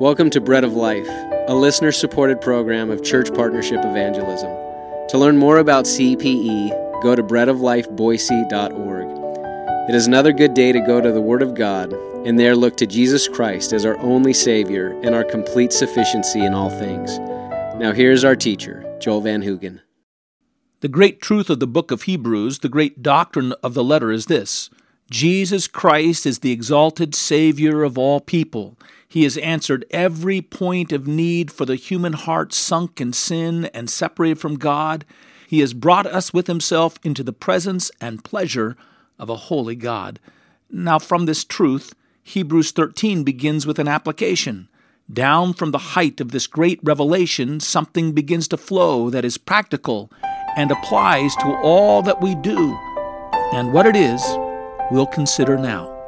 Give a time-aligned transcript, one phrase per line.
[0.00, 1.06] Welcome to Bread of Life,
[1.46, 4.50] a listener supported program of Church Partnership Evangelism.
[5.08, 9.90] To learn more about CPE, go to breadoflifeboise.org.
[9.90, 11.92] It is another good day to go to the Word of God
[12.26, 16.54] and there look to Jesus Christ as our only Savior and our complete sufficiency in
[16.54, 17.18] all things.
[17.78, 19.82] Now, here's our teacher, Joel Van Hoogen.
[20.80, 24.24] The great truth of the book of Hebrews, the great doctrine of the letter is
[24.26, 24.70] this
[25.10, 28.78] Jesus Christ is the exalted Savior of all people.
[29.10, 33.90] He has answered every point of need for the human heart sunk in sin and
[33.90, 35.04] separated from God.
[35.48, 38.76] He has brought us with Himself into the presence and pleasure
[39.18, 40.20] of a holy God.
[40.70, 44.68] Now, from this truth, Hebrews 13 begins with an application.
[45.12, 50.08] Down from the height of this great revelation, something begins to flow that is practical
[50.56, 52.78] and applies to all that we do.
[53.52, 54.22] And what it is,
[54.92, 55.99] we'll consider now.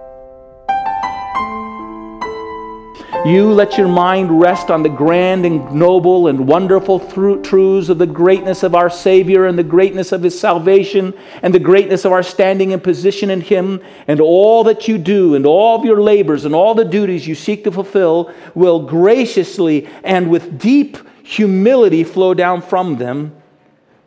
[3.25, 8.06] You let your mind rest on the grand and noble and wonderful truths of the
[8.06, 12.25] greatness of our Savior and the greatness of His salvation and the greatness of our
[12.25, 13.81] standing and position in Him.
[14.09, 17.37] And all that you do and all of your labors and all the duties you
[17.37, 23.41] seek to fulfill will graciously and with deep humility flow down from them.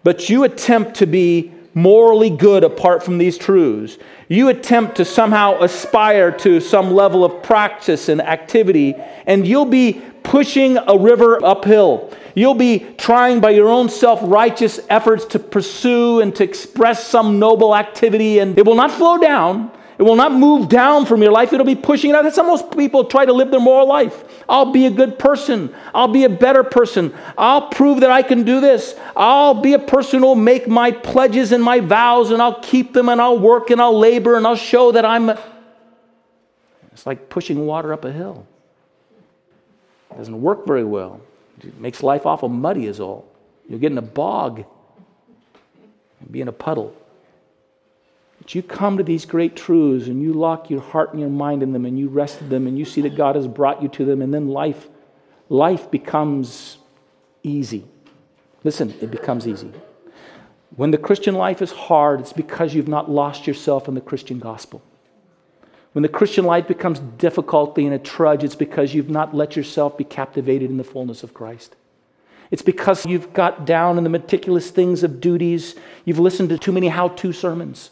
[0.03, 3.99] But you attempt to be morally good apart from these truths.
[4.27, 8.95] You attempt to somehow aspire to some level of practice and activity,
[9.27, 12.11] and you'll be pushing a river uphill.
[12.33, 17.37] You'll be trying by your own self righteous efforts to pursue and to express some
[17.39, 19.71] noble activity, and it will not flow down.
[19.97, 21.53] It will not move down from your life.
[21.53, 22.23] It'll be pushing it out.
[22.23, 24.25] That's how most people try to live their moral life.
[24.49, 25.73] I'll be a good person.
[25.93, 27.13] I'll be a better person.
[27.37, 28.95] I'll prove that I can do this.
[29.15, 33.07] I'll be a person who'll make my pledges and my vows and I'll keep them
[33.07, 35.29] and I'll work and I'll labor and I'll show that I'm.
[36.91, 38.45] It's like pushing water up a hill.
[40.11, 41.21] It doesn't work very well.
[41.61, 43.25] It makes life awful muddy, is all.
[43.69, 44.65] You'll get in a bog
[46.19, 46.95] and be in a puddle.
[48.45, 51.63] But you come to these great truths and you lock your heart and your mind
[51.63, 53.89] in them and you rest in them and you see that God has brought you
[53.89, 54.87] to them and then life
[55.49, 56.77] life becomes
[57.41, 57.85] easy.
[58.63, 59.71] Listen, it becomes easy.
[60.75, 64.37] When the Christian life is hard, it's because you've not lost yourself in the Christian
[64.37, 64.83] gospel.
[65.93, 69.97] When the Christian life becomes difficulty and a trudge, it's because you've not let yourself
[69.97, 71.75] be captivated in the fullness of Christ.
[72.51, 75.73] It's because you've got down in the meticulous things of duties.
[76.03, 77.89] You've listened to too many how to sermons.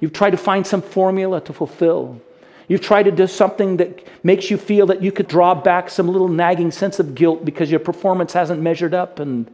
[0.00, 2.20] You've tried to find some formula to fulfill.
[2.68, 6.08] You've tried to do something that makes you feel that you could draw back some
[6.08, 9.50] little nagging sense of guilt because your performance hasn't measured up and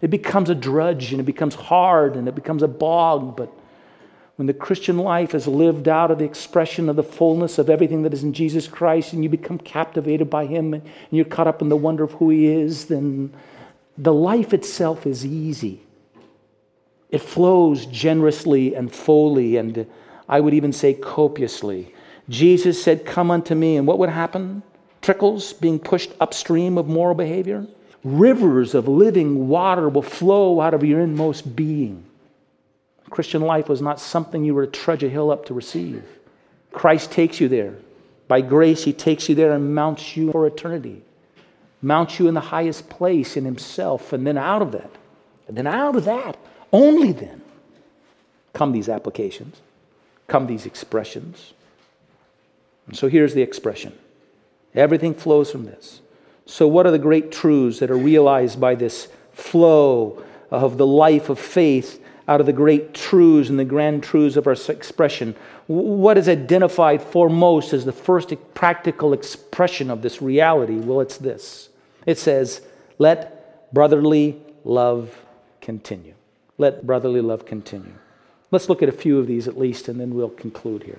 [0.00, 3.36] it becomes a drudge and it becomes hard and it becomes a bog.
[3.36, 3.50] But
[4.36, 8.02] when the Christian life is lived out of the expression of the fullness of everything
[8.02, 11.62] that is in Jesus Christ and you become captivated by Him and you're caught up
[11.62, 13.32] in the wonder of who He is, then
[13.96, 15.82] the life itself is easy.
[17.10, 19.86] It flows generously and fully, and
[20.28, 21.94] I would even say copiously.
[22.28, 23.76] Jesus said, Come unto me.
[23.76, 24.62] And what would happen?
[25.00, 27.66] Trickles being pushed upstream of moral behavior.
[28.04, 32.04] Rivers of living water will flow out of your inmost being.
[33.10, 36.04] Christian life was not something you were to trudge a hill up to receive.
[36.72, 37.74] Christ takes you there.
[38.28, 41.02] By grace, He takes you there and mounts you for eternity,
[41.80, 44.12] mounts you in the highest place in Himself.
[44.12, 44.90] And then out of that,
[45.48, 46.36] and then out of that,
[46.72, 47.42] only then
[48.52, 49.60] come these applications,
[50.26, 51.52] come these expressions.
[52.86, 53.96] And so here's the expression
[54.74, 56.00] everything flows from this.
[56.46, 61.28] So, what are the great truths that are realized by this flow of the life
[61.28, 65.36] of faith out of the great truths and the grand truths of our expression?
[65.66, 70.76] What is identified foremost as the first practical expression of this reality?
[70.76, 71.68] Well, it's this
[72.06, 72.62] it says,
[72.98, 75.14] Let brotherly love
[75.60, 76.14] continue
[76.58, 77.94] let brotherly love continue.
[78.50, 80.98] Let's look at a few of these at least, and then we'll conclude here.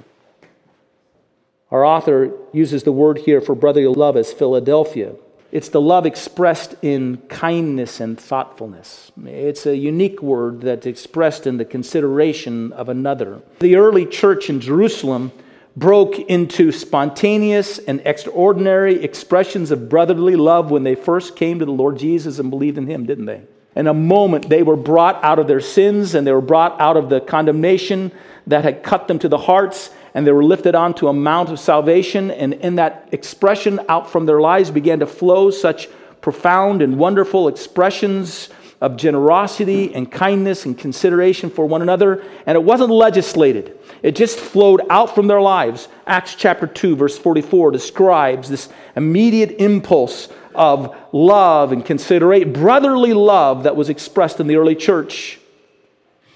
[1.71, 5.13] Our author uses the word here for brotherly love as Philadelphia.
[5.51, 9.11] It's the love expressed in kindness and thoughtfulness.
[9.25, 13.41] It's a unique word that's expressed in the consideration of another.
[13.59, 15.31] The early church in Jerusalem
[15.75, 21.71] broke into spontaneous and extraordinary expressions of brotherly love when they first came to the
[21.71, 23.41] Lord Jesus and believed in Him, didn't they?
[23.75, 26.97] In a moment, they were brought out of their sins and they were brought out
[26.97, 28.11] of the condemnation
[28.47, 31.59] that had cut them to the hearts, and they were lifted onto a mount of
[31.59, 32.31] salvation.
[32.31, 35.87] And in that expression, out from their lives began to flow such
[36.21, 38.49] profound and wonderful expressions
[38.81, 43.77] of generosity and kindness and consideration for one another, and it wasn't legislated.
[44.01, 45.89] It just flowed out from their lives.
[46.07, 53.63] Acts chapter 2, verse 44 describes this immediate impulse of love and considerate brotherly love
[53.63, 55.39] that was expressed in the early church.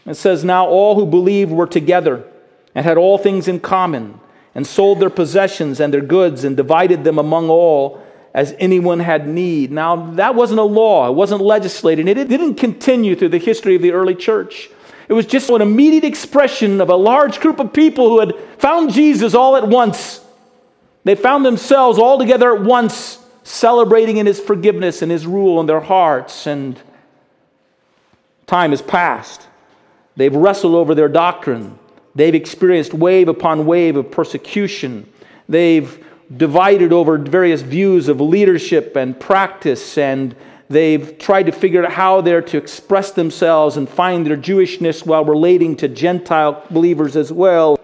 [0.06, 2.24] It says, Now all who believed were together
[2.74, 4.20] and had all things in common,
[4.56, 8.04] and sold their possessions and their goods and divided them among all
[8.34, 9.72] as anyone had need.
[9.72, 13.82] Now, that wasn't a law, it wasn't legislated, it didn't continue through the history of
[13.82, 14.70] the early church.
[15.08, 18.92] It was just an immediate expression of a large group of people who had found
[18.92, 20.22] Jesus all at once.
[21.04, 25.66] They found themselves all together at once, celebrating in his forgiveness and his rule in
[25.66, 26.48] their hearts.
[26.48, 26.82] And
[28.48, 29.48] time has passed.
[30.16, 31.78] They've wrestled over their doctrine.
[32.16, 35.12] They've experienced wave upon wave of persecution.
[35.50, 36.06] They've
[36.36, 40.36] divided over various views of leadership and practice, and
[40.70, 45.26] they've tried to figure out how they're to express themselves and find their Jewishness while
[45.26, 47.78] relating to Gentile believers as well.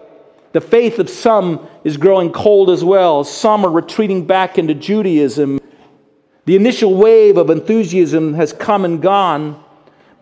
[0.52, 3.22] The faith of some is growing cold as well.
[3.24, 5.60] Some are retreating back into Judaism.
[6.44, 9.62] The initial wave of enthusiasm has come and gone.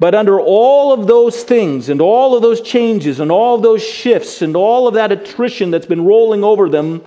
[0.00, 3.82] But under all of those things and all of those changes and all of those
[3.82, 7.02] shifts and all of that attrition that's been rolling over them,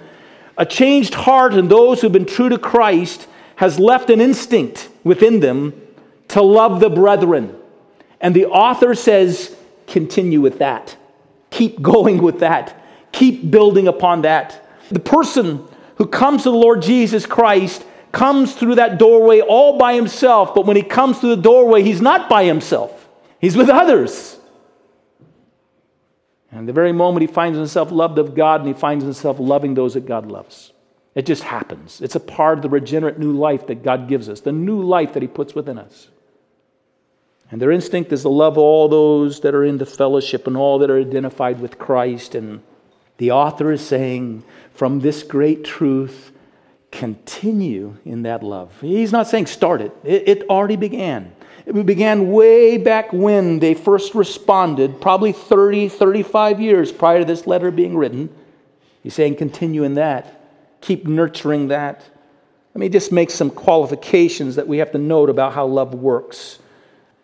[0.57, 5.39] a changed heart in those who've been true to Christ has left an instinct within
[5.39, 5.73] them
[6.29, 7.56] to love the brethren.
[8.19, 9.56] And the author says,
[9.88, 10.97] continue with that.
[11.50, 12.81] Keep going with that.
[13.21, 14.68] Keep building upon that.
[14.89, 15.63] The person
[15.97, 20.65] who comes to the Lord Jesus Christ comes through that doorway all by himself, but
[20.65, 23.07] when he comes through the doorway, he's not by himself,
[23.39, 24.39] he's with others.
[26.51, 29.75] And the very moment he finds himself loved of God and he finds himself loving
[29.75, 30.73] those that God loves.
[31.13, 32.01] It just happens.
[32.01, 35.13] It's a part of the regenerate new life that God gives us, the new life
[35.13, 36.07] that he puts within us.
[37.51, 40.79] And their instinct is to love all those that are in the fellowship and all
[40.79, 42.33] that are identified with Christ.
[42.33, 42.63] And
[43.21, 46.31] the author is saying, from this great truth,
[46.91, 48.73] continue in that love.
[48.81, 51.31] He's not saying start it, it, already began.
[51.68, 57.45] It began way back when they first responded, probably 30, 35 years prior to this
[57.45, 58.35] letter being written.
[59.03, 60.41] He's saying continue in that,
[60.81, 62.03] keep nurturing that.
[62.73, 66.57] Let me just make some qualifications that we have to note about how love works.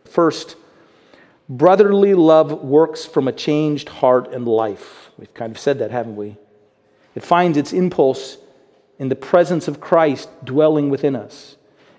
[0.05, 0.57] First,
[1.49, 5.11] brotherly love works from a changed heart and life.
[5.17, 6.37] We've kind of said that, haven't we?
[7.15, 8.37] It finds its impulse
[8.99, 11.55] in the presence of Christ dwelling within us.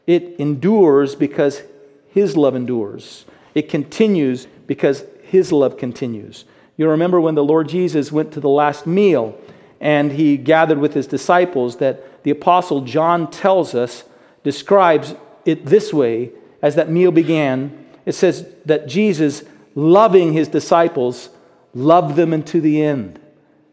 [0.07, 1.63] It endures because
[2.09, 3.25] His love endures.
[3.55, 6.45] It continues because His love continues.
[6.77, 9.39] You remember when the Lord Jesus went to the last meal
[9.81, 14.05] and he gathered with his disciples, that the Apostle John tells us,
[14.43, 15.15] describes
[15.45, 16.31] it this way
[16.63, 17.87] as that meal began.
[18.09, 19.45] It says that Jesus,
[19.75, 21.29] loving his disciples,
[21.75, 23.21] loved them unto the end.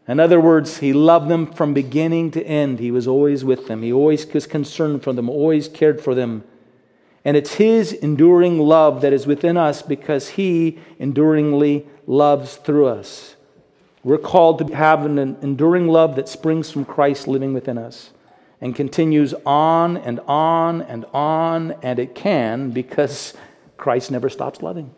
[0.06, 2.78] In other words, he loved them from beginning to end.
[2.78, 3.80] He was always with them.
[3.80, 6.44] He always was concerned for them, always cared for them.
[7.24, 13.36] And it's his enduring love that is within us because he enduringly loves through us.
[14.04, 18.10] We're called to have an enduring love that springs from Christ living within us
[18.60, 23.32] and continues on and on and on, and it can because
[23.76, 24.94] Christ never stops loving.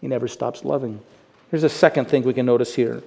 [0.00, 1.00] He never stops loving.
[1.50, 3.02] Here's a second thing we can notice here.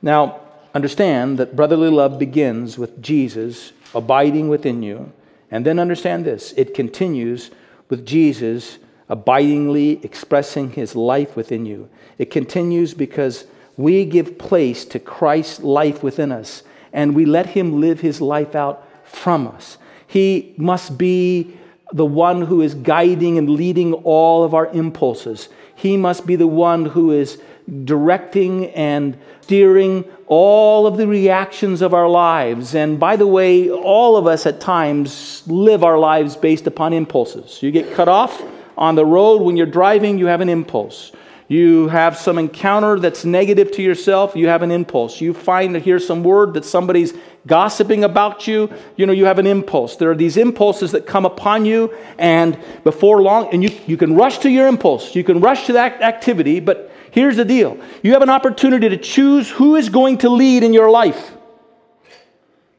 [0.00, 0.40] Now,
[0.74, 5.12] understand that brotherly love begins with Jesus abiding within you.
[5.50, 7.50] And then understand this it continues
[7.88, 8.78] with Jesus
[9.08, 11.88] abidingly expressing his life within you.
[12.18, 13.44] It continues because
[13.76, 18.54] we give place to Christ's life within us and we let him live his life
[18.54, 19.76] out from us.
[20.06, 21.56] He must be
[21.92, 25.48] the one who is guiding and leading all of our impulses.
[25.74, 27.40] He must be the one who is
[27.84, 32.74] directing and steering all of the reactions of our lives.
[32.74, 37.62] And by the way, all of us at times live our lives based upon impulses.
[37.62, 38.42] You get cut off
[38.76, 41.12] on the road when you're driving, you have an impulse.
[41.52, 45.20] You have some encounter that's negative to yourself, you have an impulse.
[45.20, 47.12] You find to hear some word that somebody's
[47.46, 49.96] gossiping about you, you know, you have an impulse.
[49.96, 54.14] There are these impulses that come upon you, and before long, and you, you can
[54.14, 58.14] rush to your impulse, you can rush to that activity, but Here's the deal you
[58.14, 61.32] have an opportunity to choose who is going to lead in your life.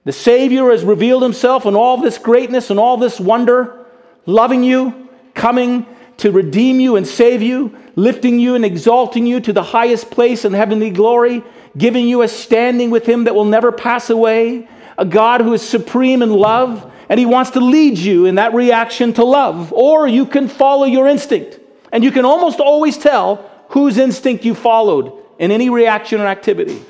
[0.06, 3.86] The Savior has revealed himself in all this greatness and all this wonder,
[4.26, 5.86] loving you, coming
[6.18, 10.46] to redeem you and save you, lifting you and exalting you to the highest place
[10.46, 11.44] in heavenly glory,
[11.78, 14.68] giving you a standing with Him that will never pass away,
[14.98, 18.54] a God who is supreme in love, and He wants to lead you in that
[18.54, 19.74] reaction to love.
[19.74, 21.60] Or you can follow your instinct
[21.94, 26.82] And you can almost always tell whose instinct you followed in any reaction or activity.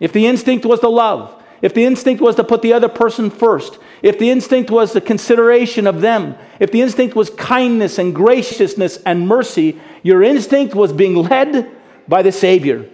[0.00, 3.30] If the instinct was to love, if the instinct was to put the other person
[3.30, 8.14] first, if the instinct was the consideration of them, if the instinct was kindness and
[8.14, 11.70] graciousness and mercy, your instinct was being led
[12.06, 12.88] by the Savior.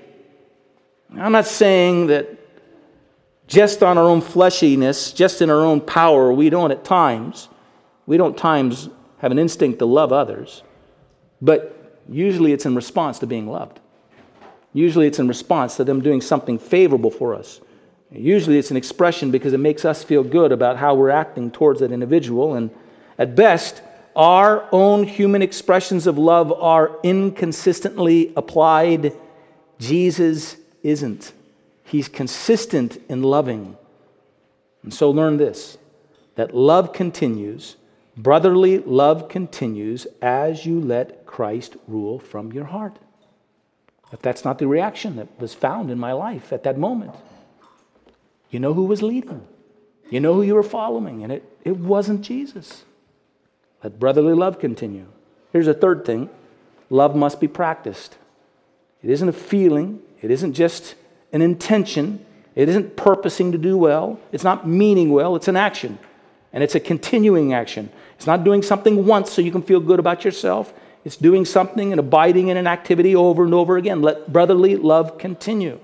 [1.19, 2.38] I'm not saying that
[3.47, 7.49] just on our own fleshiness, just in our own power, we don't at times,
[8.07, 8.88] we don't times
[9.19, 10.62] have an instinct to love others,
[11.40, 13.81] but usually it's in response to being loved.
[14.73, 17.61] Usually it's in response to them doing something favorable for us.
[18.14, 21.81] Usually it's an expression because it makes us feel good about how we're acting towards
[21.81, 22.54] that individual.
[22.54, 22.71] And
[23.19, 23.83] at best,
[24.14, 29.16] our own human expressions of love are inconsistently applied.
[29.78, 31.33] Jesus isn't.
[31.85, 33.76] He's consistent in loving.
[34.83, 35.78] And so learn this
[36.35, 37.76] that love continues,
[38.16, 42.97] brotherly love continues as you let Christ rule from your heart.
[44.11, 47.14] But that's not the reaction that was found in my life at that moment.
[48.52, 49.44] You know who was leading.
[50.11, 52.85] You know who you were following, and it, it wasn't Jesus.
[53.82, 55.06] Let brotherly love continue.
[55.52, 56.30] Here's a third thing
[56.90, 58.18] love must be practiced.
[59.02, 60.94] It isn't a feeling, it isn't just
[61.32, 65.99] an intention, it isn't purposing to do well, it's not meaning well, it's an action.
[66.52, 67.88] And it's a continuing action.
[68.16, 70.75] It's not doing something once so you can feel good about yourself.
[71.02, 74.02] It's doing something and abiding in an activity over and over again.
[74.02, 75.80] Let brotherly love continue.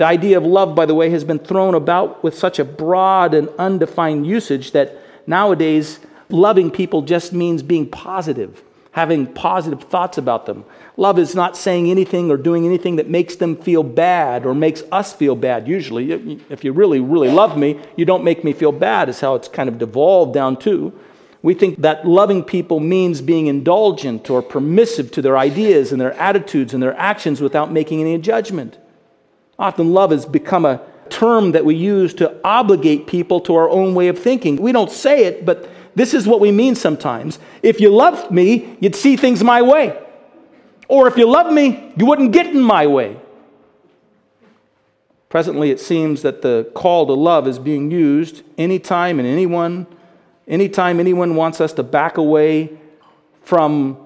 [0.00, 3.34] The idea of love, by the way, has been thrown about with such a broad
[3.34, 10.46] and undefined usage that nowadays loving people just means being positive, having positive thoughts about
[10.46, 10.64] them.
[10.96, 14.82] Love is not saying anything or doing anything that makes them feel bad or makes
[14.90, 15.68] us feel bad.
[15.68, 19.34] Usually, if you really, really love me, you don't make me feel bad, is how
[19.34, 20.98] it's kind of devolved down to.
[21.42, 26.14] We think that loving people means being indulgent or permissive to their ideas and their
[26.14, 28.78] attitudes and their actions without making any judgment.
[29.60, 33.94] Often, love has become a term that we use to obligate people to our own
[33.94, 34.56] way of thinking.
[34.56, 37.38] We don't say it, but this is what we mean sometimes.
[37.62, 40.00] If you loved me, you'd see things my way.
[40.88, 43.20] Or if you loved me, you wouldn't get in my way.
[45.28, 49.86] Presently, it seems that the call to love is being used anytime and anyone,
[50.48, 52.78] anytime anyone wants us to back away
[53.42, 53.98] from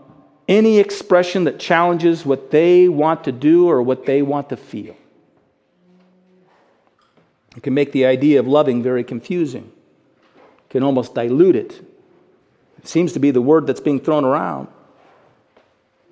[0.49, 4.97] any expression that challenges what they want to do or what they want to feel.
[7.57, 9.73] It can make the idea of loving very confusing,
[10.37, 11.83] it can almost dilute it.
[12.79, 14.69] It seems to be the word that's being thrown around.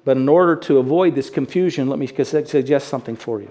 [0.04, 3.50] But in order to avoid this confusion, let me suggest something for you.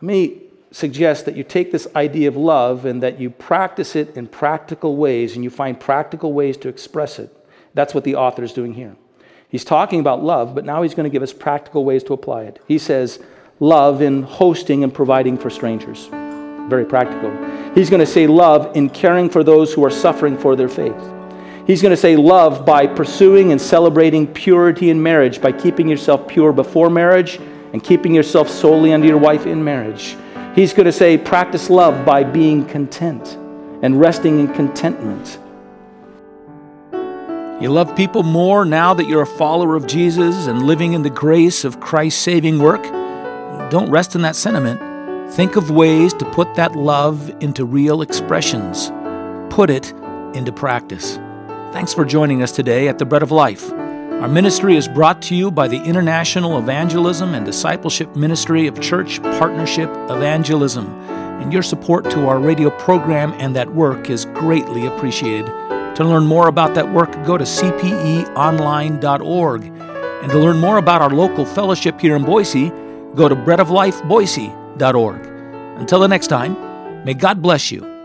[0.00, 4.16] Let me suggest that you take this idea of love and that you practice it
[4.16, 7.34] in practical ways and you find practical ways to express it.
[7.74, 8.96] That's what the author is doing here.
[9.48, 12.44] He's talking about love, but now he's going to give us practical ways to apply
[12.44, 12.62] it.
[12.66, 13.20] He says,
[13.60, 16.08] love in hosting and providing for strangers
[16.68, 17.30] very practical.
[17.74, 20.96] He's going to say love in caring for those who are suffering for their faith.
[21.66, 26.28] He's going to say love by pursuing and celebrating purity in marriage, by keeping yourself
[26.28, 27.40] pure before marriage
[27.72, 30.16] and keeping yourself solely under your wife in marriage.
[30.54, 33.36] He's going to say practice love by being content
[33.82, 35.38] and resting in contentment.
[37.60, 41.10] You love people more now that you're a follower of Jesus and living in the
[41.10, 42.82] grace of Christ's saving work?
[43.70, 44.95] Don't rest in that sentiment.
[45.30, 48.92] Think of ways to put that love into real expressions.
[49.52, 49.92] Put it
[50.34, 51.16] into practice.
[51.72, 53.70] Thanks for joining us today at the Bread of Life.
[53.72, 59.20] Our ministry is brought to you by the International Evangelism and Discipleship Ministry of Church
[59.22, 65.46] Partnership Evangelism, and your support to our radio program and that work is greatly appreciated.
[65.96, 69.64] To learn more about that work, go to cpeonline.org.
[69.64, 72.70] And to learn more about our local fellowship here in Boise,
[73.14, 73.36] go to
[75.78, 76.56] Until the next time,
[77.04, 77.95] may God bless you